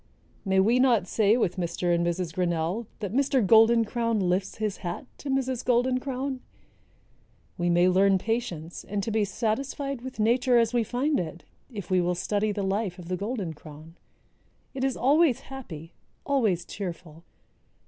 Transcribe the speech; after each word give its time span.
May 0.43 0.59
we 0.59 0.79
not 0.79 1.05
say 1.05 1.37
with 1.37 1.57
Mr. 1.57 1.93
and 1.93 2.03
Mrs. 2.03 2.33
Grinnell 2.33 2.87
that 3.01 3.13
Mr. 3.13 3.45
Golden 3.45 3.85
crown 3.85 4.19
lifts 4.19 4.55
his 4.57 4.77
hat 4.77 5.05
to 5.19 5.29
Mrs. 5.29 5.63
Golden 5.63 5.99
crown? 5.99 6.39
We 7.55 7.69
may 7.69 7.87
learn 7.87 8.17
patience 8.17 8.83
and 8.83 9.03
to 9.03 9.11
be 9.11 9.23
satisfied 9.23 10.01
with 10.01 10.19
nature 10.19 10.57
as 10.57 10.73
we 10.73 10.83
find 10.83 11.19
it, 11.19 11.43
if 11.71 11.91
we 11.91 12.01
will 12.01 12.15
study 12.15 12.51
the 12.51 12.63
life 12.63 12.97
of 12.97 13.09
the 13.09 13.15
Golden 13.15 13.53
crown. 13.53 13.95
It 14.73 14.83
is 14.83 14.97
always 14.97 15.41
happy, 15.41 15.93
always 16.25 16.65
cheerful. 16.65 17.23